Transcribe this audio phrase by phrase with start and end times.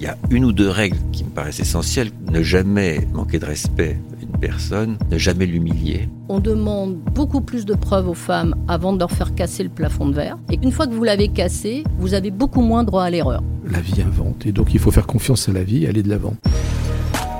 [0.00, 2.10] Il y a une ou deux règles qui me paraissent essentielles.
[2.32, 6.08] Ne jamais manquer de respect à une personne, ne jamais l'humilier.
[6.30, 10.08] On demande beaucoup plus de preuves aux femmes avant de leur faire casser le plafond
[10.08, 10.38] de verre.
[10.50, 13.42] Et une fois que vous l'avez cassé, vous avez beaucoup moins droit à l'erreur.
[13.70, 16.08] La vie invente et donc il faut faire confiance à la vie et aller de
[16.08, 16.34] l'avant.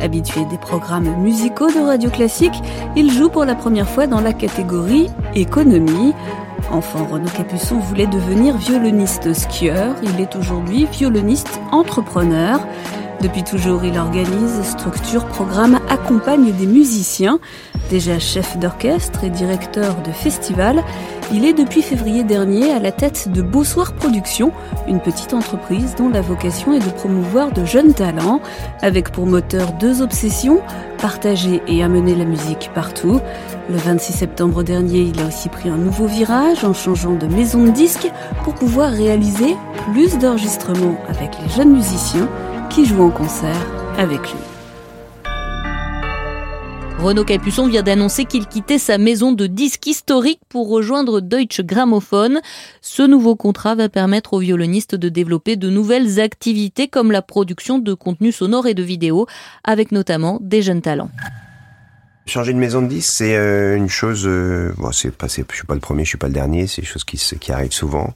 [0.00, 2.62] Habitué des programmes musicaux de Radio Classique,
[2.96, 6.12] il joue pour la première fois dans la catégorie économie.
[6.70, 9.94] Enfant, Renaud Capuçon voulait devenir violoniste skieur.
[10.02, 12.60] Il est aujourd'hui violoniste entrepreneur.
[13.22, 17.38] Depuis toujours, il organise, structure, programme, accompagne des musiciens.
[17.88, 20.84] Déjà chef d'orchestre et directeur de festival,
[21.32, 24.52] il est depuis février dernier à la tête de Beausoir Productions,
[24.86, 28.40] une petite entreprise dont la vocation est de promouvoir de jeunes talents,
[28.80, 30.60] avec pour moteur deux obsessions,
[30.98, 33.20] partager et amener la musique partout.
[33.68, 37.64] Le 26 septembre dernier, il a aussi pris un nouveau virage en changeant de maison
[37.64, 38.10] de disques
[38.44, 39.56] pour pouvoir réaliser
[39.92, 42.28] plus d'enregistrements avec les jeunes musiciens
[42.70, 43.66] qui jouent en concert
[43.98, 44.55] avec lui.
[46.98, 52.40] Renaud Capuçon vient d'annoncer qu'il quittait sa maison de disques historique pour rejoindre Deutsche Grammophon.
[52.80, 57.78] Ce nouveau contrat va permettre aux violonistes de développer de nouvelles activités comme la production
[57.78, 59.26] de contenus sonores et de vidéos,
[59.62, 61.10] avec notamment des jeunes talents.
[62.24, 64.24] Changer de maison de disques, c'est euh, une chose.
[64.26, 66.66] Euh, bon, c'est je suis pas le premier, je suis pas le dernier.
[66.66, 68.14] C'est une chose qui arrive souvent.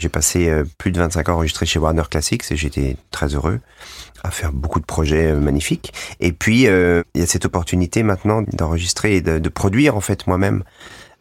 [0.00, 3.58] J'ai passé euh, plus de 25 ans enregistré chez Warner Classics et j'étais très heureux
[4.22, 5.92] à faire beaucoup de projets euh, magnifiques.
[6.20, 10.28] Et puis, euh, il y a cette opportunité maintenant d'enregistrer et de, produire en fait
[10.28, 10.62] moi-même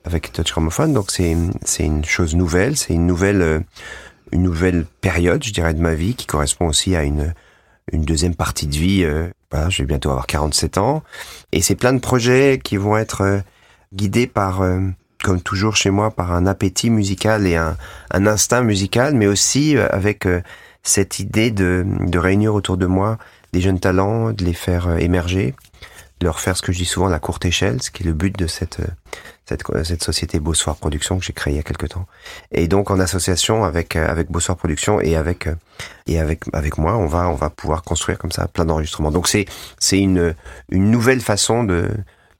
[0.05, 0.93] avec Touch Chromophone.
[0.93, 3.63] Donc c'est c'est une chose nouvelle, c'est une nouvelle
[4.31, 7.33] une nouvelle période, je dirais, de ma vie qui correspond aussi à une
[7.91, 9.07] une deuxième partie de vie.
[9.49, 11.03] voilà, je vais bientôt avoir 47 ans
[11.51, 13.41] et c'est plein de projets qui vont être
[13.93, 14.61] guidés par
[15.23, 17.77] comme toujours chez moi, par un appétit musical et un,
[18.11, 20.41] un instinct musical, mais aussi euh, avec euh,
[20.83, 23.17] cette idée de, de réunir autour de moi
[23.53, 25.55] des jeunes talents, de les faire euh, émerger,
[26.19, 28.13] de leur faire ce que je dis souvent la courte échelle, ce qui est le
[28.13, 28.79] but de cette
[29.45, 32.05] cette, cette société Beausoir Production que j'ai créée il y a quelque temps.
[32.51, 35.47] Et donc en association avec avec Beausoir Production et avec
[36.05, 39.11] et avec avec moi, on va on va pouvoir construire comme ça plein d'enregistrements.
[39.11, 39.45] Donc c'est
[39.79, 40.35] c'est une
[40.69, 41.89] une nouvelle façon de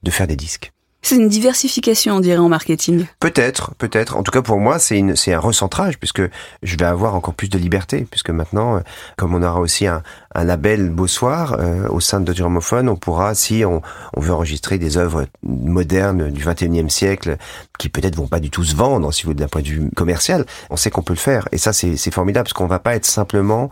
[0.02, 0.72] de faire des disques.
[1.00, 3.06] C'est une diversification, on dirait, en marketing.
[3.20, 4.16] Peut-être, peut-être.
[4.16, 6.22] En tout cas, pour moi, c'est une, c'est un recentrage puisque
[6.62, 8.80] je vais avoir encore plus de liberté puisque maintenant, euh,
[9.16, 10.02] comme on aura aussi un,
[10.34, 13.80] un label Beau Soir euh, au sein de Germophone, on pourra, si on,
[14.16, 17.36] on, veut enregistrer des œuvres modernes du 21e siècle
[17.78, 20.46] qui peut-être vont pas du tout se vendre, si vous d'un point de vue commercial,
[20.68, 21.48] on sait qu'on peut le faire.
[21.52, 23.70] Et ça, c'est, c'est formidable parce qu'on va pas être simplement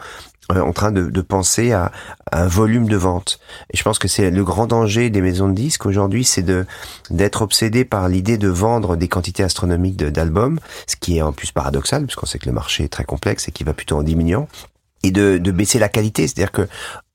[0.50, 1.92] en train de, de penser à,
[2.32, 3.38] un volume de vente.
[3.72, 6.66] Et je pense que c'est le grand danger des maisons de disques aujourd'hui, c'est de
[7.10, 11.52] d'être obsédé par l'idée de vendre des quantités astronomiques d'albums, ce qui est en plus
[11.52, 14.48] paradoxal, puisqu'on sait que le marché est très complexe et qui va plutôt en diminuant
[15.02, 16.26] et de, de, baisser la qualité.
[16.26, 16.66] C'est-à-dire que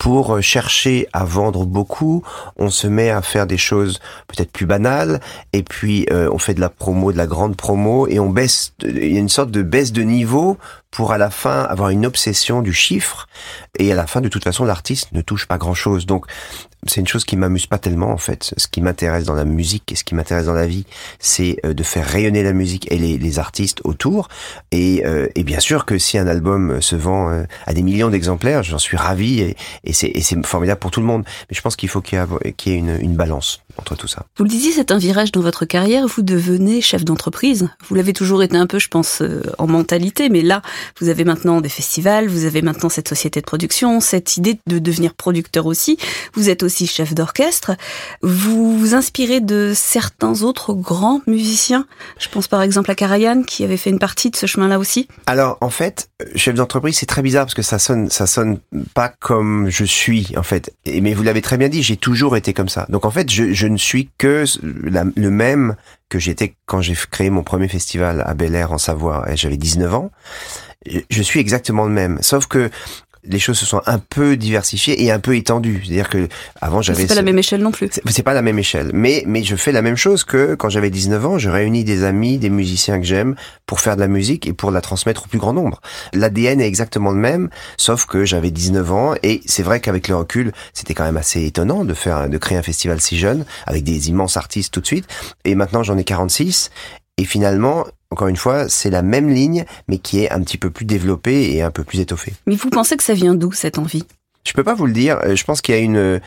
[0.02, 2.24] pour chercher à vendre beaucoup,
[2.58, 5.20] on se met à faire des choses peut-être plus banales,
[5.54, 8.74] et puis euh, on fait de la promo, de la grande promo, et on baisse.
[8.84, 10.58] Il y a une sorte de baisse de niveau
[10.90, 13.28] pour à la fin avoir une obsession du chiffre,
[13.78, 16.08] et à la fin de toute façon l'artiste ne touche pas grand-chose.
[16.08, 16.26] Donc
[16.88, 18.54] c'est une chose qui m'amuse pas tellement en fait.
[18.58, 20.86] Ce qui m'intéresse dans la musique et ce qui m'intéresse dans la vie,
[21.20, 24.28] c'est euh, de faire rayonner la musique et les, artistes autour.
[24.72, 28.10] Et, euh, et, bien sûr que si un album se vend euh, à des millions
[28.10, 29.56] d'exemplaires, j'en suis ravi
[29.94, 31.24] c'est formidable pour tout le monde.
[31.50, 34.26] Mais je pense qu'il faut qu'il y ait, une, une balance entre tout ça.
[34.38, 36.08] Vous le disiez, c'est un virage dans votre carrière.
[36.08, 37.70] Vous devenez chef d'entreprise.
[37.88, 39.22] Vous l'avez toujours été un peu, je pense,
[39.58, 40.62] en mentalité, mais là,
[41.00, 44.80] vous avez maintenant des festivals, vous avez maintenant cette société de production, cette idée de
[44.80, 45.98] devenir producteur aussi.
[46.34, 47.72] Vous êtes aussi chef d'orchestre.
[48.22, 51.86] Vous vous inspirez de certains autres grands musiciens.
[52.20, 55.08] Je pense par exemple à Karajan qui avait fait une partie de ce chemin-là aussi.
[55.26, 58.60] Alors en fait, chef d'entreprise, c'est très bizarre parce que ça sonne, ça sonne
[58.94, 60.74] pas comme je suis en fait.
[60.86, 62.86] Mais vous l'avez très bien dit, j'ai toujours été comme ça.
[62.90, 65.76] Donc en fait, je, je ne suis que le même
[66.10, 69.26] que j'étais quand j'ai créé mon premier festival à Bel Air en Savoie.
[69.34, 70.12] J'avais 19 ans.
[70.86, 72.70] Je suis exactement le même, sauf que
[73.24, 75.82] les choses se sont un peu diversifiées et un peu étendues.
[75.86, 76.28] C'est-à-dire que
[76.60, 77.90] avant j'avais c'est pas la même échelle non plus.
[77.92, 80.70] C'est- C'est pas la même échelle, mais mais je fais la même chose que quand
[80.70, 81.38] j'avais 19 ans.
[81.38, 83.36] Je réunis des amis, des musiciens que j'aime
[83.66, 85.82] pour faire de la musique et pour la transmettre au plus grand nombre.
[86.14, 90.16] L'ADN est exactement le même, sauf que j'avais 19 ans et c'est vrai qu'avec le
[90.16, 93.84] recul, c'était quand même assez étonnant de faire de créer un festival si jeune avec
[93.84, 95.06] des immenses artistes tout de suite.
[95.46, 96.70] Et maintenant j'en ai 46
[97.18, 97.86] et finalement.
[98.12, 101.54] Encore une fois, c'est la même ligne, mais qui est un petit peu plus développée
[101.54, 102.34] et un peu plus étoffée.
[102.46, 104.04] Mais vous pensez que ça vient d'où cette envie?
[104.44, 105.20] Je peux pas vous le dire.
[105.24, 106.20] Euh, Je pense qu'il y a une, euh,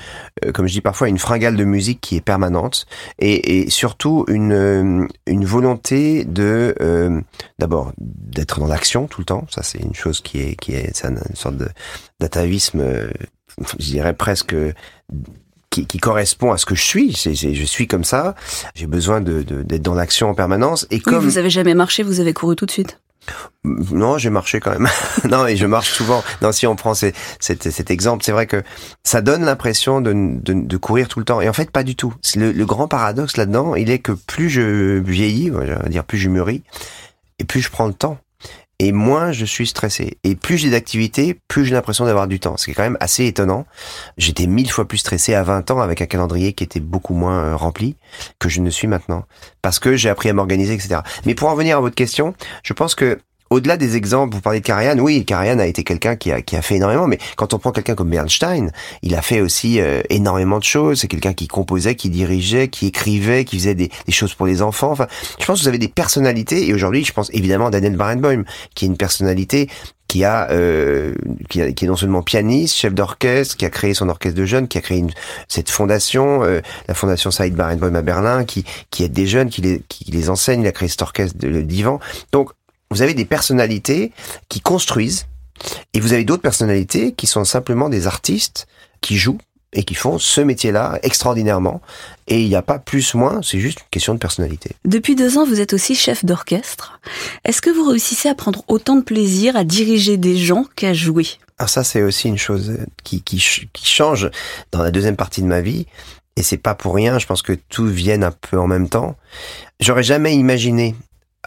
[0.54, 2.86] comme je dis parfois, une fringale de musique qui est permanente
[3.18, 7.20] et, et surtout une, euh, une volonté de, euh,
[7.58, 9.46] d'abord, d'être dans l'action tout le temps.
[9.50, 11.68] Ça, c'est une chose qui est, qui est, c'est une sorte de,
[12.20, 13.10] d'atavisme, euh,
[13.80, 14.54] je dirais presque,
[15.74, 17.12] qui, qui correspond à ce que je suis.
[17.14, 18.34] C'est, je suis comme ça.
[18.74, 20.86] J'ai besoin de, de- d'être dans l'action en permanence.
[20.90, 23.00] Et Oui, comme vous avez jamais marché, vous avez couru tout de suite.
[23.64, 24.86] non, j'ai marché quand même.
[25.28, 26.22] non, mais je marche souvent.
[26.42, 28.62] Non, si on prend ces- cet, cet exemple, c'est vrai que
[29.02, 31.40] ça donne l'impression de, de, de courir tout le temps.
[31.40, 32.14] Et en fait, pas du tout.
[32.36, 36.18] Le, le grand paradoxe là-dedans, il est que plus je vieillis, on va dire plus
[36.18, 36.62] je mûris,
[37.40, 38.18] et plus je prends le temps.
[38.78, 40.18] Et moins je suis stressé.
[40.24, 42.56] Et plus j'ai d'activités, plus j'ai l'impression d'avoir du temps.
[42.56, 43.66] C'est quand même assez étonnant.
[44.18, 47.44] J'étais mille fois plus stressé à 20 ans avec un calendrier qui était beaucoup moins
[47.44, 47.96] euh, rempli
[48.38, 49.24] que je ne suis maintenant.
[49.62, 51.00] Parce que j'ai appris à m'organiser, etc.
[51.24, 53.18] Mais pour en venir à votre question, je pense que
[53.54, 56.56] au-delà des exemples, vous parlez de Karajan, oui, Karajan a été quelqu'un qui a, qui
[56.56, 58.70] a fait énormément, mais quand on prend quelqu'un comme Bernstein,
[59.02, 61.00] il a fait aussi euh, énormément de choses.
[61.00, 64.60] C'est quelqu'un qui composait, qui dirigeait, qui écrivait, qui faisait des, des choses pour les
[64.62, 64.90] enfants.
[64.90, 65.06] Enfin,
[65.38, 68.44] je pense que vous avez des personnalités, et aujourd'hui, je pense évidemment à Daniel Barenboim,
[68.74, 69.68] qui est une personnalité
[70.06, 71.14] qui a, euh,
[71.48, 74.44] qui a- qui est non seulement pianiste, chef d'orchestre, qui a créé son orchestre de
[74.44, 75.10] jeunes, qui a créé une-
[75.48, 79.62] cette fondation, euh, la fondation Saïd Barenboim à Berlin, qui, qui aide des jeunes, qui
[79.62, 82.00] les, qui les enseigne, il a créé cet orchestre de, le divan.
[82.32, 82.50] Donc,
[82.90, 84.12] vous avez des personnalités
[84.48, 85.26] qui construisent,
[85.92, 88.66] et vous avez d'autres personnalités qui sont simplement des artistes
[89.00, 89.38] qui jouent
[89.72, 91.80] et qui font ce métier-là extraordinairement.
[92.28, 94.70] Et il n'y a pas plus moins, c'est juste une question de personnalité.
[94.84, 97.00] Depuis deux ans, vous êtes aussi chef d'orchestre.
[97.44, 101.26] Est-ce que vous réussissez à prendre autant de plaisir à diriger des gens qu'à jouer?
[101.58, 103.42] Alors ça, c'est aussi une chose qui, qui,
[103.72, 104.30] qui change
[104.72, 105.86] dans la deuxième partie de ma vie.
[106.36, 109.16] Et c'est pas pour rien, je pense que tout vienne un peu en même temps.
[109.78, 110.96] J'aurais jamais imaginé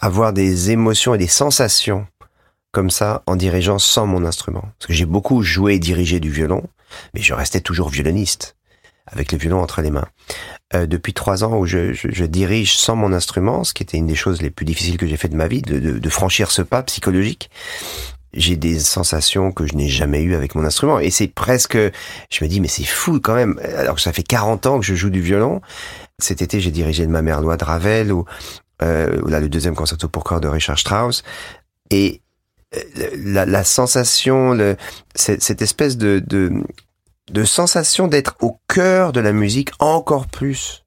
[0.02, 2.08] avoir des émotions et des sensations
[2.72, 4.62] comme ça en dirigeant sans mon instrument.
[4.78, 6.64] Parce que j'ai beaucoup joué et dirigé du violon,
[7.14, 8.56] mais je restais toujours violoniste,
[9.08, 10.08] avec le violon entre les mains.
[10.76, 13.98] Euh, depuis trois ans où je, je, je dirige sans mon instrument, ce qui était
[13.98, 16.10] une des choses les plus difficiles que j'ai fait de ma vie, de, de, de
[16.10, 17.50] franchir ce pas psychologique,
[18.34, 21.00] j'ai des sensations que je n'ai jamais eues avec mon instrument.
[21.00, 23.60] Et c'est presque, je me dis, mais c'est fou quand même.
[23.78, 25.62] Alors que ça fait 40 ans que je joue du violon.
[26.20, 28.12] Cet été, j'ai dirigé le Mamerlois de Ravel
[28.82, 31.24] euh, là, le deuxième concerto pour corps de Richard Strauss.
[31.90, 32.22] Et
[32.76, 32.80] euh,
[33.18, 34.76] la, la sensation, le,
[35.16, 36.52] cette, cette espèce de, de,
[37.32, 40.86] de sensation d'être au cœur de la musique encore plus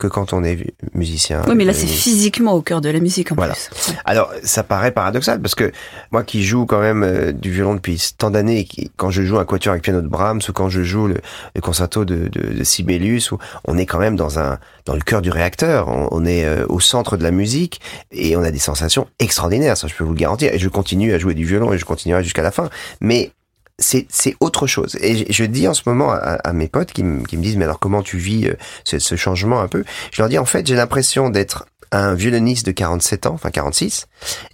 [0.00, 0.58] que quand on est
[0.94, 1.42] musicien.
[1.46, 3.54] Oui, mais là, c'est physiquement au cœur de la musique en Voilà.
[3.54, 3.94] plus.
[4.04, 5.70] Alors, ça paraît paradoxal parce que
[6.10, 8.66] moi qui joue quand même euh, du violon depuis tant d'années,
[8.96, 11.18] quand je joue un quatuor avec piano de Brahms ou quand je joue le,
[11.54, 15.00] le concerto de, de, de Sibelius, où on est quand même dans un dans le
[15.02, 17.80] cœur du réacteur, on, on est euh, au centre de la musique
[18.10, 20.52] et on a des sensations extraordinaires, ça je peux vous le garantir.
[20.54, 22.70] Et je continue à jouer du violon et je continuerai jusqu'à la fin,
[23.00, 23.30] mais
[23.80, 24.96] c'est autre chose.
[25.00, 27.56] Et je, dis en ce moment à, à mes potes qui, me- qui me disent
[27.56, 28.54] mais alors comment tu vis euh,
[28.84, 29.84] ce, ce changement un peu?
[30.12, 34.06] Je leur dis en fait j'ai l'impression d'être un violoniste de 47 ans, enfin 46,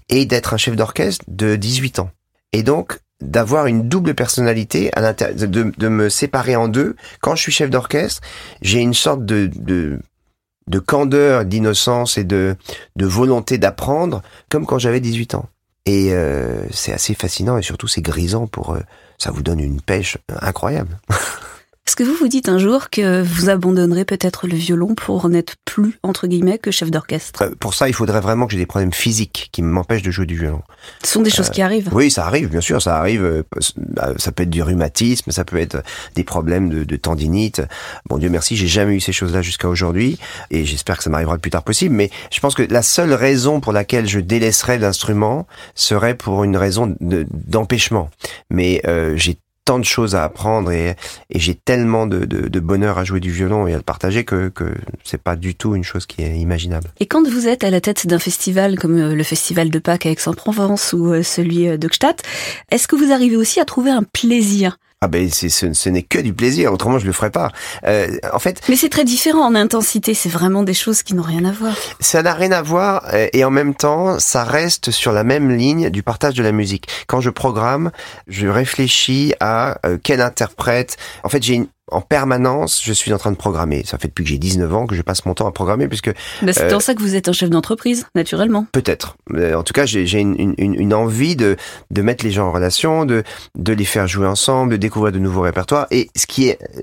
[0.08, 2.10] et d'être un chef d'orchestre de 18 ans.
[2.52, 6.96] Et donc d'avoir une double personnalité à l'intérieur, de, de me séparer en deux.
[7.20, 8.20] Quand je suis chef d'orchestre,
[8.62, 9.98] j'ai une sorte de, de
[10.68, 12.56] de candeur, d'innocence et de
[12.96, 15.48] de volonté d'apprendre, comme quand j'avais 18 ans.
[15.86, 18.80] Et euh, c'est assez fascinant et surtout c'est grisant pour euh,
[19.18, 20.98] ça vous donne une pêche incroyable.
[21.88, 25.54] Est-ce que vous vous dites un jour que vous abandonnerez peut-être le violon pour n'être
[25.64, 27.42] plus, entre guillemets, que chef d'orchestre?
[27.42, 30.26] Euh, Pour ça, il faudrait vraiment que j'ai des problèmes physiques qui m'empêchent de jouer
[30.26, 30.62] du violon.
[31.04, 31.88] Ce sont des choses qui arrivent.
[31.92, 33.22] Oui, ça arrive, bien sûr, ça arrive.
[33.22, 33.42] euh,
[33.78, 35.84] bah, Ça peut être du rhumatisme, ça peut être
[36.16, 37.62] des problèmes de, de tendinite.
[38.08, 40.18] Bon Dieu merci, j'ai jamais eu ces choses-là jusqu'à aujourd'hui,
[40.50, 41.94] et j'espère que ça m'arrivera le plus tard possible.
[41.94, 46.56] Mais je pense que la seule raison pour laquelle je délaisserais l'instrument serait pour une
[46.56, 48.10] raison de- d'empêchement.
[48.50, 50.96] Mais euh, j'ai tant de choses à apprendre et,
[51.34, 54.64] j'ai tellement de, bonheur à jouer du violon et à le partager que, que
[55.04, 56.88] c'est pas du tout une chose qui est imaginable.
[57.00, 60.06] Et quand vous êtes à la tête d'un festival comme euh, le festival de Pâques
[60.06, 61.88] à Aix-en-Provence ou euh, celui euh, de
[62.70, 66.02] est-ce que vous arrivez aussi à trouver un plaisir Ah ben c'est ce, ce n'est
[66.02, 67.50] que du plaisir, autrement je le ferais pas.
[67.84, 71.22] Euh, en fait, Mais c'est très différent en intensité, c'est vraiment des choses qui n'ont
[71.22, 71.74] rien à voir.
[72.00, 75.54] ça n'a rien à voir euh, et en même temps, ça reste sur la même
[75.54, 76.88] ligne du partage de la musique.
[77.08, 77.90] Quand je programme,
[78.26, 80.96] je réfléchis à euh, quel interprète.
[81.24, 83.84] En fait, j'ai une en permanence, je suis en train de programmer.
[83.84, 86.10] Ça fait depuis que j'ai 19 ans que je passe mon temps à programmer, puisque
[86.42, 88.66] Bah, c'est Euh, dans ça que vous êtes un chef d'entreprise, naturellement.
[88.72, 89.16] Peut-être.
[89.34, 91.56] Euh, En tout cas, j'ai une, une, une envie de,
[91.90, 93.22] de mettre les gens en relation, de,
[93.56, 95.86] de les faire jouer ensemble, de découvrir de nouveaux répertoires.
[95.92, 96.82] Et ce qui est euh,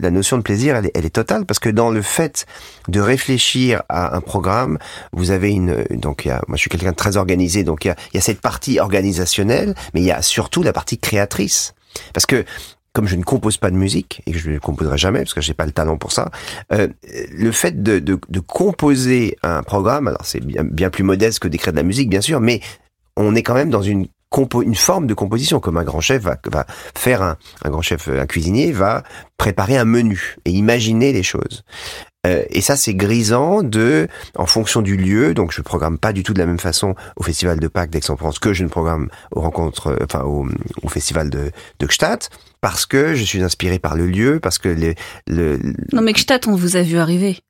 [0.00, 2.44] la notion de plaisir, elle est, elle est totale parce que dans le fait
[2.88, 4.78] de réfléchir à un programme,
[5.12, 7.84] vous avez une donc il y a, moi je suis quelqu'un de très organisé, donc
[7.84, 10.72] il y a, il y a cette partie organisationnelle, mais il y a surtout la
[10.72, 11.74] partie créatrice
[12.14, 12.44] parce que
[12.92, 15.40] comme je ne compose pas de musique et que je ne composerai jamais parce que
[15.40, 16.30] j'ai pas le talent pour ça,
[16.72, 16.88] euh,
[17.32, 21.48] le fait de, de, de composer un programme, alors c'est bien, bien plus modeste que
[21.48, 22.60] d'écrire de la musique bien sûr, mais
[23.16, 24.06] on est quand même dans une
[24.62, 28.08] une forme de composition comme un grand chef va, va faire un, un grand chef,
[28.08, 29.02] un cuisinier va
[29.36, 31.64] préparer un menu et imaginer les choses.
[32.24, 35.34] Euh, et ça, c'est grisant de, en fonction du lieu.
[35.34, 38.38] Donc, je programme pas du tout de la même façon au Festival de Pâques d'Aix-en-Provence
[38.38, 40.46] que je ne programme aux rencontres, euh, enfin, au,
[40.82, 42.20] au Festival de, de Gstaad,
[42.60, 44.94] parce que je suis inspiré par le lieu, parce que les,
[45.26, 45.58] le,
[45.92, 47.40] Non mais Gstaad, on vous a vu arriver.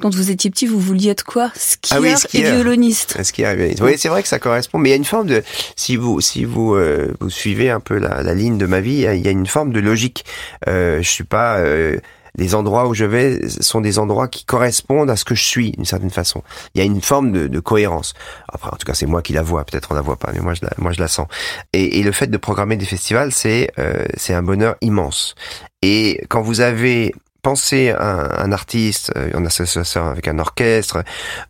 [0.00, 1.50] Quand vous étiez petit, vous vouliez être quoi?
[1.56, 2.54] Skieur, Ah oui, et skieur.
[2.54, 3.20] violoniste.
[3.22, 3.82] Ce qui arrive.
[3.82, 5.42] Oui, c'est vrai que ça correspond, mais il y a une forme de,
[5.74, 9.04] si vous, si vous, euh, vous suivez un peu la, la ligne de ma vie,
[9.04, 10.24] il y a, une forme de logique.
[10.68, 11.98] Euh, je suis pas, euh,
[12.36, 15.72] les endroits où je vais sont des endroits qui correspondent à ce que je suis
[15.72, 16.44] d'une certaine façon.
[16.76, 18.14] Il y a une forme de, de cohérence.
[18.48, 19.64] Après, en tout cas, c'est moi qui la vois.
[19.64, 21.26] Peut-être on la voit pas, mais moi je la, moi je la sens.
[21.72, 25.34] Et, et le fait de programmer des festivals, c'est, euh, c'est un bonheur immense.
[25.82, 31.02] Et quand vous avez pensé à un, un artiste euh, en association avec un orchestre,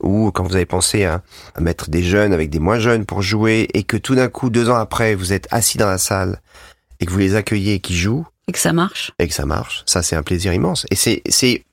[0.03, 1.23] ou quand vous avez pensé à,
[1.55, 4.51] à mettre des jeunes avec des moins jeunes pour jouer, et que tout d'un coup,
[4.51, 6.41] deux ans après, vous êtes assis dans la salle
[7.01, 9.13] et que vous les accueillez et qu'ils jouent, Et que ça marche.
[9.19, 10.87] et que ça marche, ça c'est un plaisir immense.
[10.91, 11.65] Et c'est c'est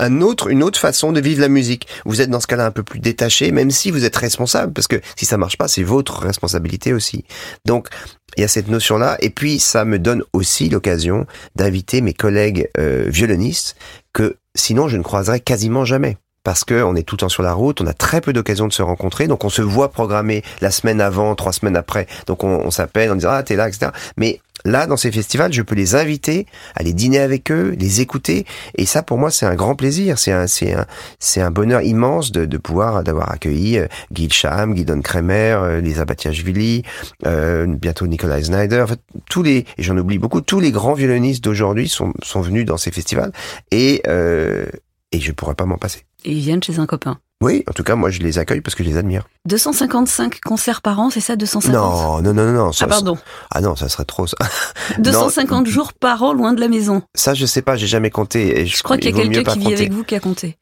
[0.00, 1.86] un autre une autre façon de vivre la musique.
[2.04, 4.88] Vous êtes dans ce cas-là un peu plus détaché, même si vous êtes responsable, parce
[4.88, 7.24] que si ça marche pas, c'est votre responsabilité aussi.
[7.64, 7.88] Donc
[8.36, 11.26] il y a cette notion-là, et puis ça me donne aussi l'occasion
[11.56, 13.76] d'inviter mes collègues euh, violonistes
[14.12, 16.16] que sinon je ne croiserais quasiment jamais.
[16.42, 18.66] Parce que on est tout le temps sur la route, on a très peu d'occasions
[18.66, 22.44] de se rencontrer, donc on se voit programmer la semaine avant, trois semaines après, donc
[22.44, 23.90] on, on s'appelle, on dit ah t'es là, etc.
[24.16, 28.46] Mais là, dans ces festivals, je peux les inviter aller dîner avec eux, les écouter,
[28.76, 30.86] et ça pour moi c'est un grand plaisir, c'est un c'est un
[31.18, 35.80] c'est un bonheur immense de, de pouvoir d'avoir accueilli euh, Guy Cham, Guidon Kremer, euh,
[35.80, 36.82] Lisa Batiashvili,
[37.26, 40.94] euh, bientôt Nikolai Snyder, en fait, tous les et j'en oublie beaucoup, tous les grands
[40.94, 43.32] violonistes d'aujourd'hui sont sont venus dans ces festivals
[43.70, 44.66] et euh,
[45.12, 46.04] et je pourrais pas m'en passer.
[46.24, 47.18] Ils viennent chez un copain.
[47.42, 49.26] Oui, en tout cas, moi, je les accueille parce que je les admire.
[49.46, 52.72] 255 concerts par an, c'est ça 250 Non, non, non, non, non.
[52.72, 53.16] Ça, Ah pardon.
[53.50, 54.26] ah non, ça serait trop.
[54.26, 54.36] Ça,
[54.98, 57.02] 250 jours par an loin de la maison.
[57.14, 58.60] ça je sais pas, j'ai jamais compté.
[58.60, 59.74] Et je, Je crois qu'il y a quelqu'un qui vit compter.
[59.74, 60.58] avec vous qui a compté.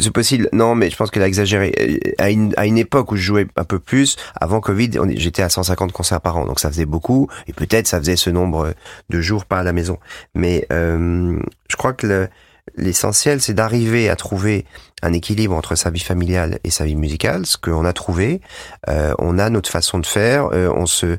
[0.00, 0.48] C'est possible.
[0.54, 1.72] Non, mais je pense qu'elle a exagéré.
[1.78, 5.42] Euh, À une, à une époque où je jouais un peu plus, avant Covid, j'étais
[5.42, 7.28] à 150 concerts par an, donc ça faisait beaucoup.
[7.46, 8.72] Et peut-être ça faisait ce nombre
[9.10, 9.98] de jours pas à la maison.
[10.34, 12.28] Mais euh, je crois que le-
[12.74, 14.64] l'essentiel, c'est d'arriver à trouver
[15.02, 17.46] un équilibre entre sa vie familiale et sa vie musicale.
[17.46, 18.40] Ce qu'on a trouvé,
[18.88, 20.48] Euh, on a notre façon de faire.
[20.52, 21.18] Euh, on se, euh,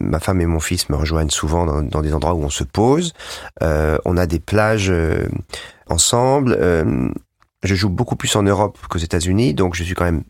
[0.00, 2.64] ma femme et mon fils me rejoignent souvent dans, dans des endroits où on se
[2.64, 3.12] pose.
[3.62, 4.92] Euh, on a des plages
[5.88, 6.58] ensemble.
[7.62, 10.24] Je joue beaucoup plus en Europe qu'aux États-Unis, donc je suis quand même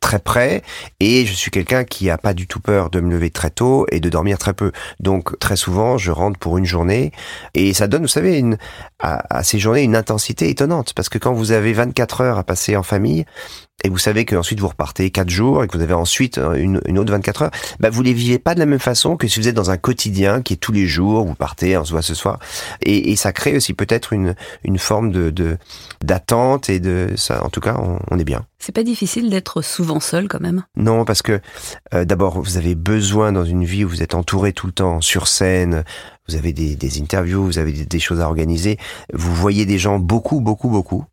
[0.00, 0.62] très près
[1.00, 3.86] et je suis quelqu'un qui a pas du tout peur de me lever très tôt
[3.90, 4.72] et de dormir très peu.
[5.00, 7.12] Donc très souvent, je rentre pour une journée
[7.54, 8.58] et ça donne, vous savez, une,
[8.98, 12.76] à, ces journées une intensité étonnante parce que quand vous avez 24 heures à passer
[12.76, 13.24] en famille
[13.88, 16.80] et vous savez qu'ensuite vous repartez 4 jours et que vous avez ensuite euh, une,
[16.86, 19.40] une autre 24 heures, bah vous les vivez pas de la même façon que si
[19.40, 22.02] vous êtes dans un quotidien qui est tous les jours, vous partez, on se voit
[22.02, 22.38] ce soir
[22.82, 25.56] et, et ça crée aussi peut-être une, une forme de de-
[26.04, 27.42] d'attente et de ça.
[27.44, 28.44] En tout cas, on, on est bien.
[28.58, 30.64] C'est pas difficile d'être souvent seul quand même?
[30.76, 31.40] Non, parce que
[31.94, 35.00] euh, d'abord, vous avez besoin dans une vie où vous êtes entouré tout le temps,
[35.00, 35.84] sur scène,
[36.28, 38.76] vous avez des, des interviews, vous avez des, des choses à organiser,
[39.14, 41.04] vous voyez des gens beaucoup, beaucoup, beaucoup.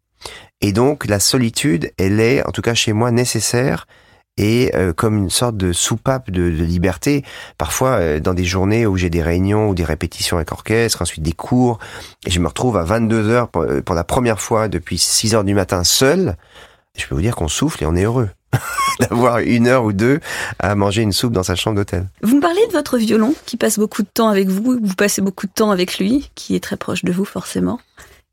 [0.62, 3.88] Et donc, la solitude, elle est, en tout cas chez moi, nécessaire
[4.38, 7.24] et euh, comme une sorte de soupape de, liberté.
[7.58, 11.24] Parfois, euh, dans des journées où j'ai des réunions ou des répétitions avec orchestre, ensuite
[11.24, 11.80] des cours,
[12.26, 15.36] et je me retrouve à 22 heures pour, euh, pour la première fois depuis 6
[15.36, 16.36] heures du matin seul,
[16.98, 18.30] je peux vous dire qu'on souffle et on est heureux
[19.00, 20.20] d'avoir une heure ou deux
[20.60, 22.08] à manger une soupe dans sa chambre d'hôtel.
[22.22, 25.22] Vous me parlez de votre violon qui passe beaucoup de temps avec vous, vous passez
[25.22, 27.80] beaucoup de temps avec lui, qui est très proche de vous forcément.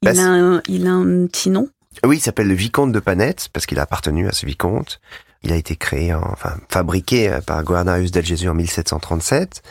[0.03, 1.69] Il, Bah, c'est- a, un, il a un petit nom.
[2.05, 5.01] Oui, il s'appelle le vicomte de Panette parce qu'il a appartenu à ce vicomte.
[5.45, 9.63] Il a été créé, en- enfin fabriqué euh, par Guarnarius del en 1737.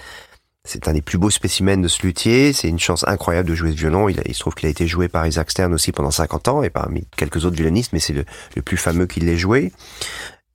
[0.63, 2.53] c'est un des plus beaux spécimens de ce luthier.
[2.53, 4.07] C'est une chance incroyable de jouer ce violon.
[4.09, 6.61] Il, il se trouve qu'il a été joué par Isaac Stern aussi pendant 50 ans
[6.63, 9.71] et parmi quelques autres violonistes, mais c'est le, le, plus fameux qui l'ait joué.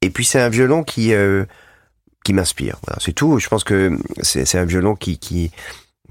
[0.03, 1.45] Et puis c'est un violon qui euh,
[2.25, 2.77] qui m'inspire.
[2.87, 3.39] Voilà, c'est tout.
[3.41, 5.51] Je pense que c'est un violon qui qui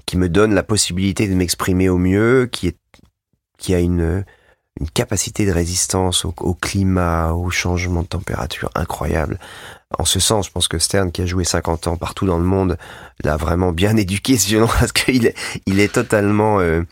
[0.04, 2.76] qui me donne la possibilité de m'exprimer au mieux, qui est
[3.58, 4.24] qui a une
[4.80, 9.38] une capacité de résistance au, climat, au changement de température incroyable.
[9.98, 12.44] En ce sens, je pense que Stern, qui a joué 50 ans partout dans le
[12.44, 12.76] monde,
[13.24, 15.34] l'a vraiment bien éduqué ce violon parce qu'il est,
[15.64, 16.82] il est totalement, euh,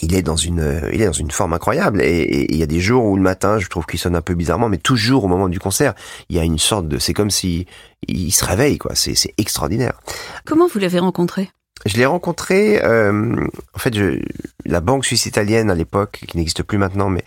[0.00, 2.00] il est dans une, il est dans une forme incroyable.
[2.00, 4.34] Et il y a des jours où le matin, je trouve qu'il sonne un peu
[4.34, 5.94] bizarrement, mais toujours au moment du concert,
[6.30, 7.66] il y a une sorte de, c'est comme si
[8.08, 8.94] il se réveille, quoi.
[8.94, 10.00] C'est extraordinaire.
[10.46, 11.50] Comment vous l'avez rencontré?
[11.86, 13.36] Je l'ai rencontré, euh,
[13.74, 14.20] en fait, je,
[14.64, 17.24] la banque suisse italienne à l'époque, qui n'existe plus maintenant, mais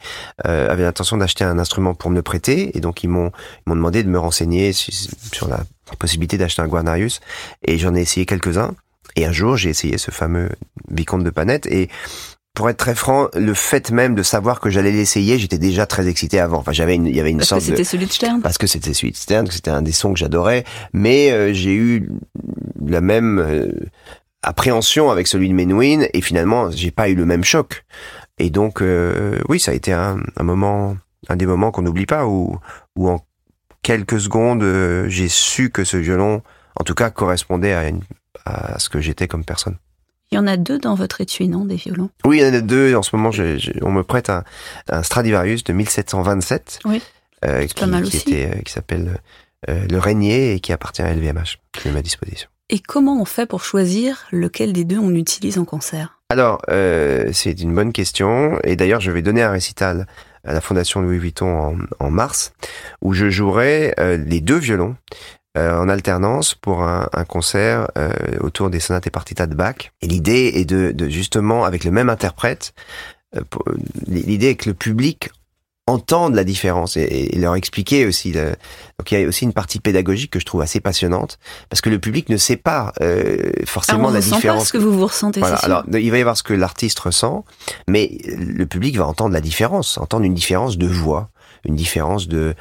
[0.48, 3.32] euh, avait l'intention d'acheter un instrument pour me le prêter, et donc ils m'ont
[3.66, 5.64] m'ont demandé de me renseigner sur la
[6.00, 7.20] possibilité d'acheter un Guarnarius,
[7.64, 8.74] et j'en ai essayé quelques-uns.
[9.16, 10.50] Et un jour, j'ai essayé ce fameux
[10.90, 11.90] Vicomte de Panette, et
[12.58, 16.08] pour être très franc, le fait même de savoir que j'allais l'essayer, j'étais déjà très
[16.08, 16.58] excité avant.
[16.58, 17.88] Enfin, j'avais une, il y avait une Parce sorte que c'était de...
[17.88, 18.42] celui de Stern.
[18.42, 20.64] Parce que c'était celui de Stern, que c'était un des sons que j'adorais.
[20.92, 22.10] Mais euh, j'ai eu
[22.84, 23.72] la même euh,
[24.48, 27.86] appréhension avec celui de Menuhin et finalement j'ai pas eu le même choc
[28.38, 30.96] et donc euh, oui ça a été un, un moment
[31.28, 32.58] un des moments qu'on n'oublie pas où
[32.96, 33.20] où en
[33.82, 36.42] quelques secondes euh, j'ai su que ce violon
[36.80, 38.02] en tout cas correspondait à, une,
[38.46, 39.78] à ce que j'étais comme personne
[40.32, 42.10] il y en a deux dans votre étui, non, des violons?
[42.26, 42.94] Oui, il y en a deux.
[42.96, 43.32] En ce moment,
[43.82, 44.44] on me prête un,
[44.90, 47.02] un, Stradivarius de 1727, oui,
[47.46, 48.34] euh, qui, pas mal qui, aussi.
[48.34, 49.22] était, qui s'appelle
[49.70, 52.50] euh, le Régnier et qui appartient à LVMH, qui est à ma disposition.
[52.70, 56.20] Et comment on fait pour choisir lequel des deux on utilise en concert?
[56.30, 58.60] Alors, euh, c'est une bonne question.
[58.66, 60.06] Et d'ailleurs, je vais donner un récital
[60.44, 62.52] à la Fondation Louis Vuitton en, mars,
[63.02, 64.98] où je jouerai euh, les deux violons
[65.58, 68.10] euh, en alternance pour un, un concert euh,
[68.42, 69.92] autour des sonates et partitas de Bach.
[70.02, 72.74] Et l'idée est de, de, justement, avec le même interprète,
[74.08, 75.30] l'idée est que le public
[75.88, 78.32] entende la différence et, et leur expliquer aussi.
[78.34, 78.50] Le...
[79.00, 81.40] Donc il y a aussi une partie pédagogique que je trouve assez passionnante
[81.70, 84.64] parce que le public ne sait pas euh, forcément la différence.
[84.64, 85.40] pas ce que vous vous ressentez.
[85.40, 87.46] Voilà, alors il va y avoir ce que l'artiste ressent,
[87.88, 91.30] mais le public va entendre la différence, entendre une différence de voix,
[91.66, 92.54] une différence de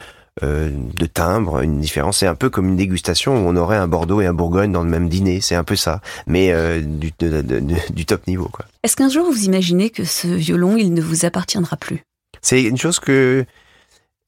[0.42, 2.18] euh, de timbre, une différence.
[2.18, 4.82] C'est un peu comme une dégustation où on aurait un Bordeaux et un Bourgogne dans
[4.82, 5.40] le même dîner.
[5.40, 8.50] C'est un peu ça, mais euh, du, de, de, de, du top niveau.
[8.82, 12.02] Est-ce qu'un jour vous imaginez que ce violon, il ne vous appartiendra plus?
[12.46, 13.44] C'est une chose que,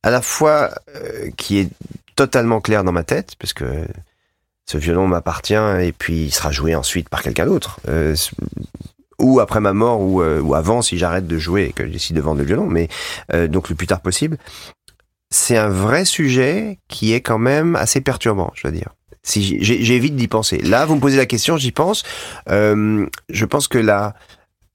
[0.02, 1.68] à la fois, euh, qui est
[2.16, 3.86] totalement claire dans ma tête, parce que
[4.66, 7.78] ce violon m'appartient et puis il sera joué ensuite par quelqu'un d'autre.
[7.86, 8.16] Euh,
[9.20, 12.12] ou après ma mort ou, euh, ou avant si j'arrête de jouer et que je
[12.12, 12.88] de vendre le violon, mais
[13.48, 14.36] donc le plus tard possible.
[15.30, 18.88] C'est un vrai sujet qui est quand même assez perturbant, je dois dire.
[19.22, 20.58] Si j'évite d'y penser.
[20.58, 22.02] Là, vous me posez la question, j'y pense.
[22.48, 24.14] Je pense que la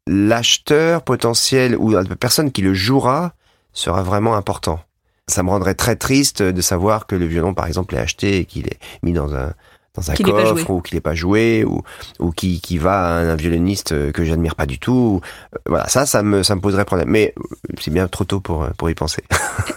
[0.07, 3.33] l'acheteur potentiel ou la personne qui le jouera
[3.73, 4.79] sera vraiment important.
[5.27, 8.45] Ça me rendrait très triste de savoir que le violon, par exemple, est acheté et
[8.45, 9.53] qu'il est mis dans un
[9.95, 11.83] dans un coffre ou qu'il n'est pas joué ou
[12.19, 15.21] ou qui qui va à un, un violoniste que j'admire pas du tout.
[15.55, 17.09] Euh, Voilà, ça ça me ça me poserait problème.
[17.09, 17.43] Mais euh,
[17.79, 19.23] c'est bien trop tôt pour euh, pour y penser.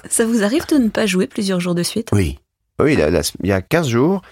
[0.09, 2.09] Ça vous arrive de ne pas jouer plusieurs jours de suite?
[2.13, 2.39] Oui.
[2.79, 4.23] Oui, là, là, il y a 15 jours,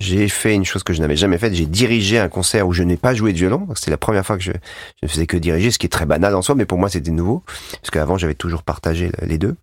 [0.00, 1.54] j'ai fait une chose que je n'avais jamais faite.
[1.54, 3.68] J'ai dirigé un concert où je n'ai pas joué de violon.
[3.76, 6.06] C'était la première fois que je, je ne faisais que diriger, ce qui est très
[6.06, 7.44] banal en soi, mais pour moi, c'était nouveau.
[7.80, 9.54] Parce qu'avant, j'avais toujours partagé les deux.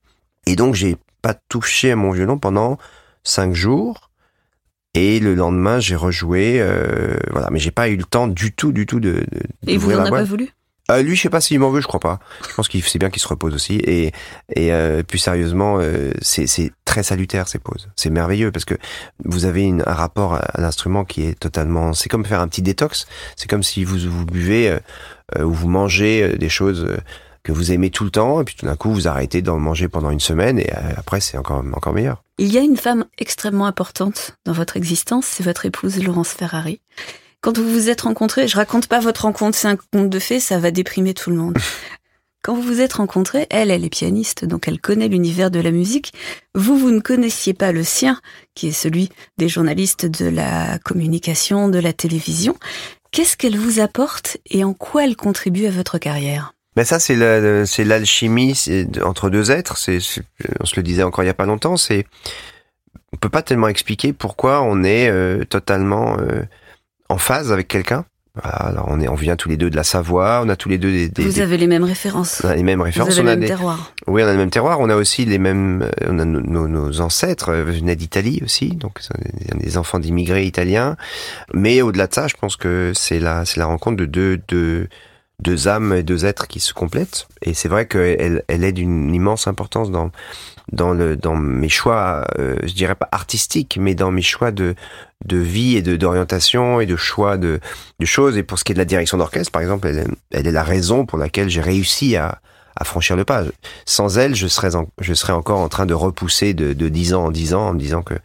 [0.46, 2.78] Et donc, j'ai pas touché à mon violon pendant
[3.24, 4.10] 5 jours.
[4.94, 6.60] Et le lendemain, j'ai rejoué.
[6.60, 9.26] Euh, voilà, mais j'ai pas eu le temps du tout, du tout de.
[9.32, 10.50] de Et vous n'en avez pas voulu?
[10.90, 12.20] Euh, lui, je sais pas s'il m'en veut, je crois pas.
[12.48, 13.76] Je pense qu'il c'est bien qu'il se repose aussi.
[13.76, 14.12] Et
[14.56, 17.88] et euh, plus sérieusement, euh, c'est très salutaire ces pauses.
[17.96, 18.74] C'est merveilleux parce que
[19.24, 21.94] vous avez une, un rapport à, l'instrument qui est totalement.
[21.94, 23.06] C'est comme faire un petit détox.
[23.36, 24.80] C'est comme si vous vous buvez euh,
[25.38, 26.88] euh, ou vous mangez euh, des choses
[27.44, 29.88] que vous aimez tout le temps et puis tout d'un coup vous arrêtez d'en manger
[29.88, 32.22] pendant une semaine et après c'est encore encore meilleur.
[32.38, 36.82] Il y a une femme extrêmement importante dans votre existence, c'est votre épouse Laurence Ferrari.
[37.42, 40.40] Quand vous vous êtes rencontrés, je raconte pas votre rencontre, c'est un conte de fées,
[40.40, 41.58] ça va déprimer tout le monde.
[42.42, 45.72] Quand vous vous êtes rencontrés, elle, elle est pianiste, donc elle connaît l'univers de la
[45.72, 46.14] musique.
[46.56, 48.20] Vous, vous ne connaissiez pas le sien,
[48.56, 52.56] qui est celui des journalistes de la communication, de la télévision.
[53.12, 56.54] Qu'est-ce qu'elle vous apporte et en quoi elle contribue à votre carrière?
[56.78, 58.54] Mais ça, c'est la- c'est l'alchimie
[59.04, 59.78] entre deux êtres.
[59.78, 60.00] C'est-
[60.62, 61.76] on se le disait encore il y a pas longtemps.
[61.76, 62.06] C'est,
[63.12, 66.44] on peut pas tellement expliquer pourquoi on est euh, totalement euh,
[67.10, 68.06] en phase avec quelqu'un.
[68.42, 70.70] Voilà, alors on est, on vient tous les deux de la Savoie, on a tous
[70.70, 72.42] les deux des, des Vous des- avez les mêmes références.
[72.46, 73.92] on a les mêmes références, Vous avez on a le même des, terroir.
[74.08, 76.40] oui, on a le même terroir, on a aussi les mêmes, euh, on a nos,
[76.40, 79.00] nos- nos ancêtres euh, venaient d'Italie aussi, donc
[79.56, 80.96] des enfants d'immigrés italiens.
[81.54, 84.88] Mais au-delà de ça, je pense que c'est la, c'est la rencontre de deux, deux,
[85.40, 87.28] deux âmes et deux êtres qui se complètent.
[87.42, 90.12] Et c'est vrai qu'elle, elle est d'une immense importance dans,
[90.72, 94.76] dans le, dans mes choix, euh, je dirais pas artistiques, mais dans mes choix de,
[95.26, 97.60] de vie et de, d'orientation et de choix de,
[98.00, 98.38] de choses.
[98.38, 100.64] Et pour ce qui est de la direction d'orchestre, par exemple, elle, elle est la
[100.64, 102.40] raison pour laquelle j'ai réussi à,
[102.76, 103.44] à franchir le pas.
[103.86, 107.26] Sans elle, je serais, je serais encore en train de repousser de, de 10 ans
[107.26, 108.16] en 10 ans en me disant que,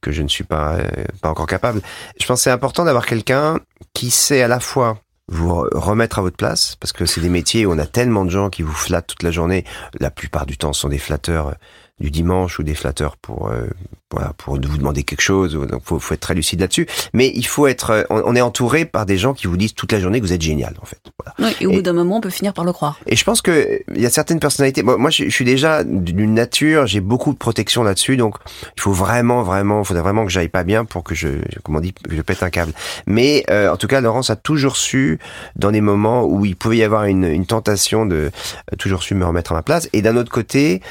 [0.00, 0.86] que je ne suis pas, euh,
[1.20, 1.80] pas encore capable.
[2.20, 3.60] Je pense que c'est important d'avoir quelqu'un
[3.94, 4.98] qui sait à la fois
[5.32, 8.24] vous re- remettre à votre place, parce que c'est des métiers où on a tellement
[8.24, 9.64] de gens qui vous flattent toute la journée.
[10.00, 11.52] La plupart du temps, sont des flatteurs euh,
[12.00, 13.66] du dimanche ou des flatteurs pour euh,
[14.10, 15.54] voilà, pour vous demander quelque chose.
[15.54, 16.86] Donc, faut, faut être très lucide là-dessus.
[17.14, 19.74] Mais il faut être, euh, on, on est entouré par des gens qui vous disent
[19.74, 21.00] toute la journée que vous êtes génial, en fait.
[21.18, 21.50] Voilà.
[21.50, 22.98] Oui, et au bout d'un moment, on peut finir par le croire.
[23.06, 24.82] Et je pense que euh, il y a certaines personnalités.
[24.82, 28.36] Moi, moi, je, je suis déjà d'une nature, j'ai beaucoup de protection là-dessus, donc
[28.76, 31.28] il faut vraiment, vraiment, il faudrait vraiment que j'aille pas bien pour que je,
[31.62, 32.72] comment on dit, que je pète un câble.
[33.06, 35.18] Mais euh, en tout cas, Laurence a toujours su,
[35.56, 39.14] dans des moments où il pouvait y avoir une, une tentation, de euh, toujours su
[39.14, 39.88] me remettre à ma place.
[39.92, 40.82] Et d'un autre côté,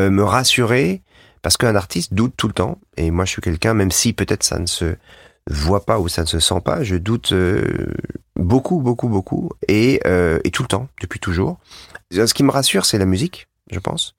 [0.00, 1.02] euh, me rassurer,
[1.42, 2.78] parce qu'un artiste doute tout le temps.
[2.96, 4.96] Et moi, je suis quelqu'un, même si peut-être ça ne se
[5.48, 7.94] voit pas ou ça ne se sent pas, je doute euh,
[8.36, 11.58] beaucoup, beaucoup, beaucoup, et, euh, et tout le temps, depuis toujours.
[12.12, 14.16] Ce qui me rassure, c'est la musique, je pense.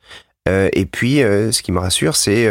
[0.47, 2.49] Et puis, ce qui me rassure, c'est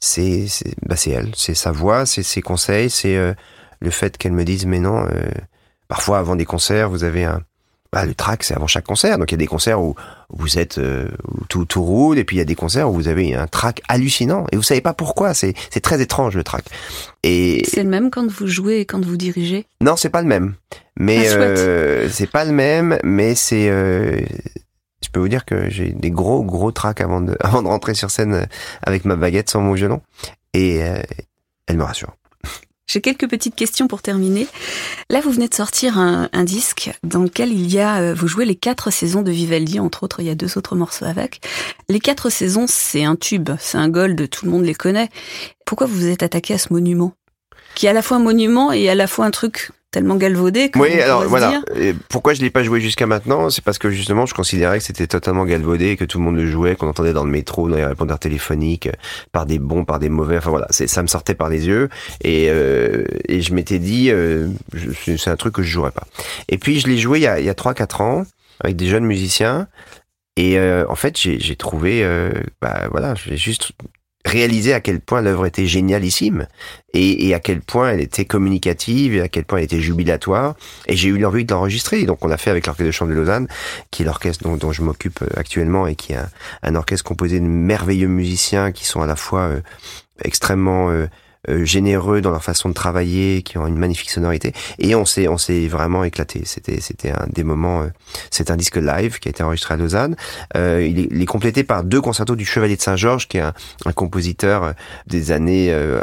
[0.00, 0.46] c'est
[0.84, 3.16] bah, c'est elle, c'est sa voix, c'est ses conseils, c'est
[3.80, 5.08] le fait qu'elle me dise mais non.
[5.88, 7.40] parfois, avant des concerts, vous avez un
[7.92, 9.18] bah, le track, c'est avant chaque concert.
[9.18, 9.94] Donc il y a des concerts où
[10.30, 12.94] vous êtes euh, où tout tout roule, et puis il y a des concerts où
[12.94, 15.34] vous avez un track hallucinant et vous savez pas pourquoi.
[15.34, 16.64] C'est c'est très étrange le track.
[17.22, 19.66] Et C'est le même quand vous jouez et quand vous dirigez?
[19.80, 20.54] non, c'est pas le même.
[20.98, 23.68] Mais Ah, euh, c'est pas le même, mais c'est.
[23.68, 24.20] euh,
[25.04, 27.92] je peux vous dire que j'ai des gros gros tracks avant de avant de rentrer
[27.94, 28.46] sur scène
[28.82, 30.00] avec ma baguette sans mon violon,
[30.54, 31.00] et euh,
[31.66, 32.14] elle me rassure.
[32.92, 34.46] J'ai quelques petites questions pour terminer.
[35.08, 38.44] Là, vous venez de sortir un, disque dans lequel il y a, euh, vous jouez
[38.44, 41.40] les quatre saisons de Vivaldi, entre autres, il y a deux autres morceaux avec.
[41.88, 45.08] Les quatre saisons, c'est un tube, c'est un gold, tout le monde les connaît.
[45.64, 47.14] Pourquoi vous vous êtes attaqué à ce monument?
[47.74, 50.70] Qui est à la fois un monument et à la fois un truc tellement galvaudé
[50.70, 51.62] que Oui, alors voilà.
[51.76, 53.50] Et pourquoi je l'ai pas joué jusqu'à maintenant?
[53.50, 56.46] C'est parce que justement, je considérais que c'était totalement galvaudé, que tout le monde le
[56.46, 58.88] jouait, qu'on entendait dans le métro, dans les répondeurs téléphoniques,
[59.32, 60.38] par des bons, par des mauvais.
[60.38, 61.90] Enfin voilà, ça me sortait par les yeux,
[62.22, 64.48] et euh, et je m'étais dit, euh,
[65.04, 66.06] c'est un truc que je jouerais pas.
[66.48, 68.24] Et puis je l'ai joué il y a il y a trois quatre ans
[68.60, 69.68] avec des jeunes musiciens,
[70.36, 72.02] et euh, en fait j'ai trouvé,
[72.62, 73.72] bah voilà, j'ai juste
[74.24, 76.46] réalisé à quel point l'œuvre était génialissime
[76.94, 80.54] et, et à quel point elle était communicative et à quel point elle était jubilatoire.
[80.86, 82.04] Et j'ai eu l'envie de l'enregistrer.
[82.04, 83.48] Donc on l'a fait avec l'orchestre de chambre de Lausanne
[83.90, 86.18] qui est l'orchestre dont, je m'occupe euh, actuellement et qui est
[86.62, 89.60] un, orchestre composé de merveilleux musiciens qui sont à la fois euh,
[90.24, 91.06] extrêmement euh,
[91.48, 94.52] généreux dans leur façon de travailler, qui ont une magnifique sonorité.
[94.78, 96.42] Et on s'est, on s'est vraiment éclaté.
[96.44, 97.82] C'était, c'était un des moments.
[97.82, 97.88] euh,
[98.30, 100.16] c'est un disque live qui a été enregistré à Lausanne.
[100.56, 103.40] Euh, il, est, il est complété par deux concertos du Chevalier de Saint-Georges, qui est
[103.40, 103.54] un,
[103.86, 104.72] un compositeur euh,
[105.06, 106.00] des années euh,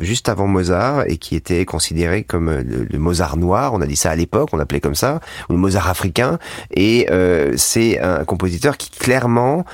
[0.00, 3.74] juste avant Mozart et qui était considéré comme euh, le, le Mozart noir.
[3.74, 6.38] On a dit ça à l'époque, on l'appelait comme ça, ou le Mozart africain.
[6.74, 9.64] Et euh, c'est un compositeur qui clairement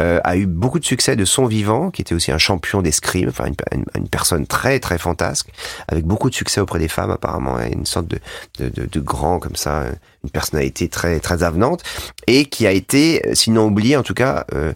[0.00, 3.28] euh, a eu beaucoup de succès de son vivant, qui était aussi un champion d'escrime,
[3.30, 5.48] enfin une, une, une personne très très fantasque,
[5.88, 8.18] avec beaucoup de succès auprès des femmes apparemment, et une sorte de,
[8.58, 9.84] de, grand comme ça,
[10.24, 11.82] une personnalité très très avenante,
[12.26, 14.72] et qui a été, sinon oublié en tout cas, euh,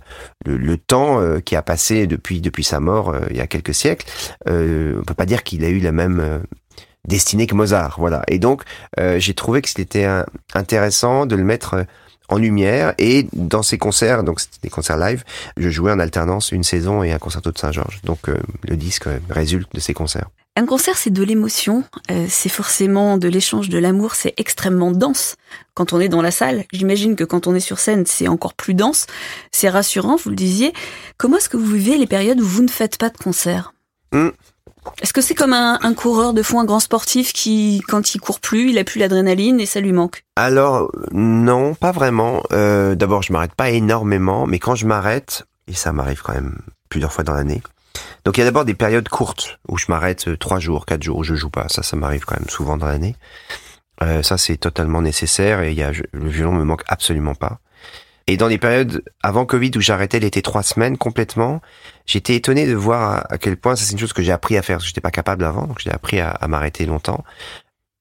[0.46, 3.74] le, temps euh, qui a passé depuis depuis sa mort euh, il y a quelques
[3.74, 4.06] siècles,
[4.48, 6.38] euh, on peut pas dire qu'il a eu la même euh,
[7.06, 8.22] destinée que Mozart, voilà.
[8.28, 8.62] Et donc
[8.98, 10.06] euh, j'ai trouvé que c'était
[10.54, 11.84] intéressant de le mettre euh,
[12.30, 15.24] en lumière et dans ces concerts, donc c'était des concerts live,
[15.56, 18.00] je jouais en alternance une saison et un concerto de Saint-Georges.
[18.04, 20.28] Donc euh, le disque euh, résulte de ces concerts.
[20.56, 25.36] Un concert, c'est de l'émotion, euh, c'est forcément de l'échange, de l'amour, c'est extrêmement dense.
[25.74, 28.54] Quand on est dans la salle, j'imagine que quand on est sur scène, c'est encore
[28.54, 29.06] plus dense.
[29.52, 30.72] C'est rassurant, vous le disiez.
[31.18, 33.74] Comment est-ce que vous vivez les périodes où vous ne faites pas de concert?
[34.12, 34.30] Hmm.
[35.02, 38.20] Est-ce que c'est comme un, un coureur de fond, un grand sportif qui, quand il
[38.20, 40.24] court plus, il a plus l'adrénaline et ça lui manque?
[40.36, 42.42] Alors non, pas vraiment.
[42.52, 46.58] Euh, D'abord, je m'arrête pas énormément, mais quand je m'arrête, et ça m'arrive quand même
[46.88, 47.62] plusieurs fois dans l'année.
[48.24, 51.02] Donc il y a d'abord des périodes courtes où je m'arrête euh, trois jours, quatre
[51.02, 51.68] jours où je joue pas.
[51.68, 53.16] Ça, ça m'arrive quand même souvent dans l'année.
[54.02, 57.58] Euh, ça, c'est totalement nécessaire et y a, le violon me manque absolument pas.
[58.30, 61.60] Et dans les périodes avant Covid où j'arrêtais l'été trois semaines complètement,
[62.06, 64.62] j'étais étonné de voir à, quel point, ça c'est une chose que j'ai appris à
[64.62, 67.24] faire, parce que j'étais pas capable avant, donc j'ai appris à, à m'arrêter longtemps.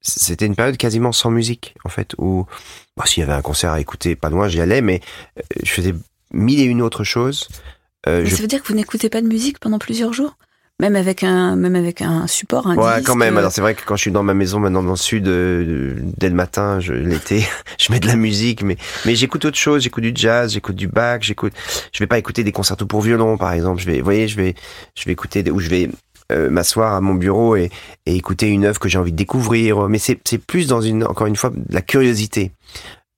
[0.02, 2.46] c'était une période quasiment sans musique, en fait, où
[2.96, 5.02] bah, s'il y avait un concert à écouter, pas loin, j'y allais, mais
[5.40, 5.96] euh, je faisais
[6.32, 7.48] mille et une autres choses.
[8.08, 10.38] Euh, Ça veut dire que vous n'écoutez pas de musique pendant plusieurs jours?
[10.80, 13.38] Même avec un même avec un support un ouais quand même.
[13.38, 15.96] alors c'est vrai que quand je suis dans ma maison maintenant dans le sud euh,
[16.18, 17.44] dès le matin je l'été
[17.78, 19.84] je mets de la musique mais mais j'écoute autre chose.
[19.84, 21.54] J'écoute du jazz j'écoute du Bach j'écoute
[21.92, 23.82] je vais pas écouter des concertos pour violon par exemple.
[23.82, 24.56] Je vais vous voyez je vais
[24.96, 25.90] je vais écouter ou je vais
[26.32, 27.70] euh, m'asseoir à mon bureau et,
[28.06, 29.90] et écouter une œuvre que j'ai envie de découvrir.
[29.90, 32.52] Mais c'est c'est plus dans une encore une fois la curiosité.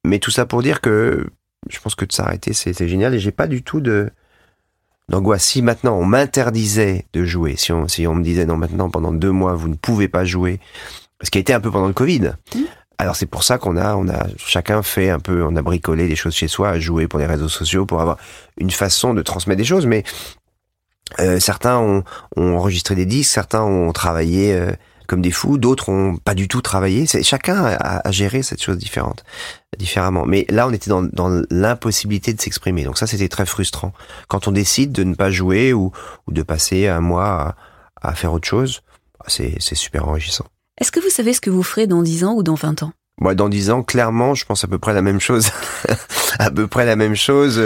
[0.04, 1.28] Mais tout ça pour dire que
[1.70, 4.10] je pense que de s'arrêter c'était génial et j'ai pas du tout de
[5.12, 5.44] d'angoisse.
[5.44, 9.12] Si maintenant on m'interdisait de jouer, si on, si on me disait non maintenant pendant
[9.12, 10.60] deux mois vous ne pouvez pas jouer,
[11.22, 12.34] ce qui a été un peu pendant le Covid.
[12.56, 12.60] Mmh.
[12.98, 16.08] Alors c'est pour ça qu'on a, on a chacun fait un peu, on a bricolé
[16.08, 18.18] des choses chez soi, à jouer pour les réseaux sociaux, pour avoir
[18.58, 19.86] une façon de transmettre des choses.
[19.88, 20.04] Mais
[21.20, 22.04] euh, certains ont,
[22.38, 24.72] ont, enregistré des disques, certains ont travaillé euh,
[25.12, 27.06] comme des fous, d'autres ont pas du tout travaillé.
[27.06, 29.26] Chacun a, a, géré cette chose différente,
[29.78, 30.26] différemment.
[30.26, 32.86] Mais là, on était dans, dans l'impossibilité de s'exprimer.
[32.86, 33.92] Donc ça, c'était très frustrant.
[34.30, 35.92] Quand on décide de ne pas jouer ou,
[36.28, 37.56] ou de passer un mois
[38.02, 38.84] à, à faire autre chose,
[39.28, 40.46] c'est super enrichissant.
[40.80, 42.94] Est-ce que vous savez ce que vous ferez dans 10 ans ou dans 20 ans?
[43.20, 45.50] Moi, dans 10 ans, clairement, je pense à peu près la même chose.
[46.40, 47.62] à peu près la même chose.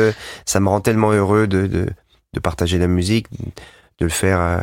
[0.48, 1.86] Ça me rend tellement heureux de, de,
[2.34, 3.28] de partager la musique,
[4.00, 4.62] de le faire, euh,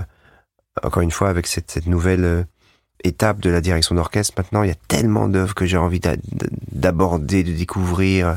[0.83, 2.43] encore une fois, avec cette, cette nouvelle euh,
[3.05, 4.35] étape de la direction d'orchestre.
[4.37, 6.01] Maintenant, il y a tellement d'œuvres que j'ai envie
[6.73, 8.37] d'aborder, de découvrir,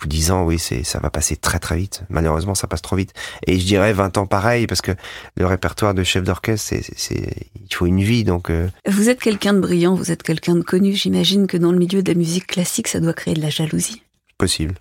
[0.00, 2.02] vous disant oui, c'est ça va passer très très vite.
[2.08, 3.12] Malheureusement, ça passe trop vite.
[3.46, 4.92] Et je dirais 20 ans pareil parce que
[5.36, 8.50] le répertoire de chef d'orchestre, c'est il faut une vie donc.
[8.50, 8.68] Euh.
[8.86, 10.94] Vous êtes quelqu'un de brillant, vous êtes quelqu'un de connu.
[10.94, 14.02] J'imagine que dans le milieu de la musique classique, ça doit créer de la jalousie.
[14.38, 14.74] Possible.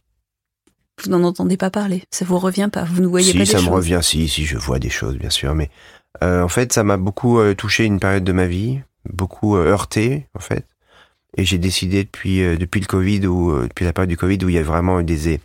[1.04, 3.52] Vous n'en entendez pas parler, ça vous revient pas, vous ne voyez si, pas des
[3.52, 5.70] ça me revient, si, si, je vois des choses, bien sûr, mais
[6.24, 8.80] euh, en fait, ça m'a beaucoup euh, touché une période de ma vie
[9.12, 10.66] beaucoup euh, heurté en fait.
[11.36, 14.40] Et j'ai décidé depuis euh, depuis le Covid ou euh, depuis la période du Covid
[14.44, 15.40] où il y a vraiment eu des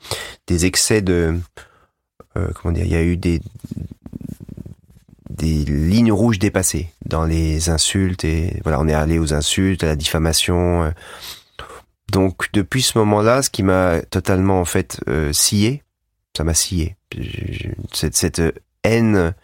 [0.46, 1.38] des excès de
[2.54, 3.40] comment dire, il y a eu des
[5.28, 9.86] des lignes rouges dépassées dans les insultes et voilà, on est allé aux insultes, à
[9.86, 10.92] la diffamation.
[12.10, 15.00] Donc depuis ce moment-là, ce qui m'a totalement en fait
[15.32, 15.82] scié,
[16.34, 16.96] ça m'a scié.
[17.92, 18.40] Cette, cette
[18.82, 19.34] haine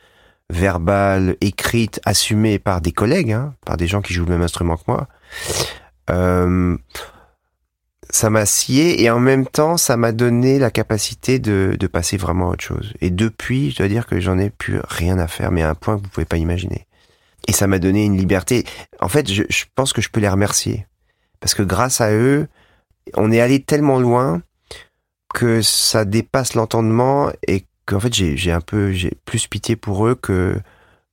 [0.51, 4.77] verbale, écrite, assumée par des collègues, hein, par des gens qui jouent le même instrument
[4.77, 5.09] que moi,
[6.11, 6.77] euh,
[8.11, 12.17] ça m'a scié et en même temps, ça m'a donné la capacité de, de, passer
[12.17, 12.95] vraiment à autre chose.
[13.01, 15.75] Et depuis, je dois dire que j'en ai plus rien à faire, mais à un
[15.75, 16.87] point que vous pouvez pas imaginer.
[17.47, 18.65] Et ça m'a donné une liberté.
[19.01, 20.87] En fait, je, je pense que je peux les remercier.
[21.41, 22.49] Parce que grâce à eux,
[23.15, 24.43] on est allé tellement loin
[25.35, 30.15] que ça dépasse l'entendement et qu'en fait j'ai un peu j'ai plus pitié pour eux
[30.15, 30.61] que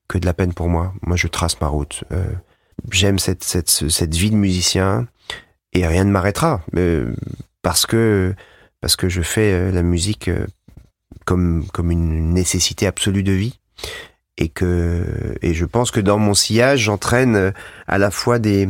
[0.07, 0.93] que de la peine pour moi.
[1.01, 2.03] Moi, je trace ma route.
[2.11, 2.31] Euh,
[2.91, 5.07] J'aime cette, cette cette vie de musicien
[5.71, 7.15] et rien ne m'arrêtera euh,
[7.61, 8.35] parce que
[8.81, 10.29] parce que je fais euh, la musique
[11.25, 13.59] comme comme une nécessité absolue de vie
[14.37, 17.53] et que et je pense que dans mon sillage j'entraîne
[17.87, 18.67] à la fois des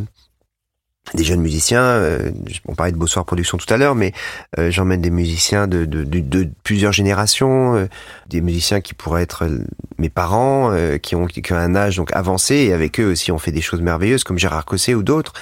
[1.14, 1.84] des jeunes musiciens.
[1.84, 2.32] Euh,
[2.68, 4.12] on parlait de Beausoir Production tout à l'heure, mais
[4.58, 7.88] euh, j'emmène des musiciens de, de, de, de plusieurs générations, euh,
[8.28, 9.60] des musiciens qui pourraient être euh,
[9.98, 13.32] mes parents, euh, qui, ont, qui ont un âge donc avancé, et avec eux aussi
[13.32, 15.34] on fait des choses merveilleuses, comme Gérard Cosset ou d'autres.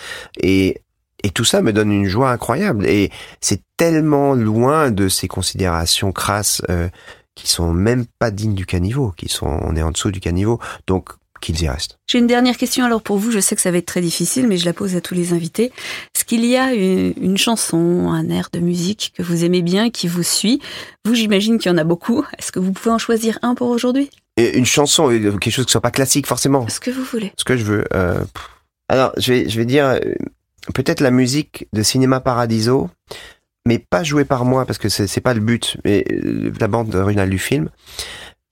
[0.41, 0.81] Et,
[1.23, 2.85] et tout ça me donne une joie incroyable.
[2.85, 6.61] Et c'est tellement loin de ces considérations crasses
[7.35, 10.59] qui sont même pas dignes du caniveau, qui sont on est en dessous du caniveau.
[10.85, 11.09] Donc
[11.43, 11.99] qu'ils y restent.
[12.07, 13.31] J'ai une dernière question alors pour vous.
[13.31, 15.33] Je sais que ça va être très difficile, mais je la pose à tous les
[15.33, 15.71] invités.
[16.15, 19.89] Est-ce qu'il y a une, une, chanson, un air de musique que vous aimez bien,
[19.89, 20.61] qui vous suit?
[21.05, 22.25] Vous, j'imagine qu'il y en a beaucoup.
[22.39, 24.09] Est-ce que vous pouvez en choisir un pour aujourd'hui?
[24.37, 26.67] Une chanson, euh, quelque chose qui soit pas classique forcément.
[26.69, 27.33] Ce que vous voulez.
[27.37, 27.83] Ce que je veux.
[27.93, 28.23] Euh...
[28.87, 29.99] Alors, je vais, je vais dire euh,
[30.73, 32.89] peut-être la musique de Cinéma Paradiso
[33.65, 36.03] mais pas jouée par moi parce que c'est pas le but, mais
[36.59, 37.69] la bande originale du film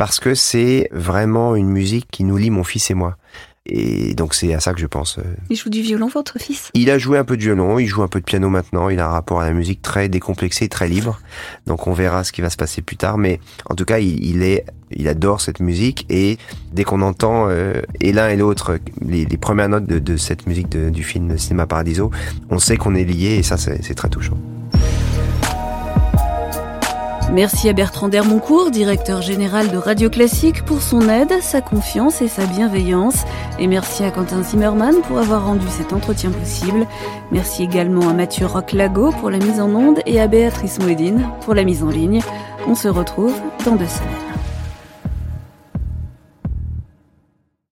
[0.01, 3.17] parce que c'est vraiment une musique qui nous lie mon fils et moi.
[3.67, 5.19] Et donc c'est à ça que je pense.
[5.19, 5.35] euh.
[5.51, 6.71] Il joue du violon, votre fils?
[6.73, 8.99] Il a joué un peu de violon, il joue un peu de piano maintenant, il
[8.99, 11.21] a un rapport à la musique très décomplexé, très libre.
[11.67, 14.25] Donc on verra ce qui va se passer plus tard, mais en tout cas il,
[14.25, 16.39] il est, il adore cette musique et
[16.73, 20.47] dès qu'on entend euh, et l'un et l'autre les, les, premières notes de, de cette
[20.47, 22.09] musique de, du film Cinéma Paradiso,
[22.49, 24.39] on sait qu'on est liés et ça c'est très touchant.
[27.32, 32.28] Merci à Bertrand Dermoncourt, directeur général de Radio Classique, pour son aide, sa confiance et
[32.28, 33.24] sa bienveillance.
[33.58, 36.86] Et merci à Quentin Zimmermann pour avoir rendu cet entretien possible.
[37.32, 41.54] Merci également à Mathieu Roch-Lago pour la mise en onde et à Béatrice Mouedine pour
[41.54, 42.20] la mise en ligne.
[42.67, 44.40] On se retrouve dans deux semaines.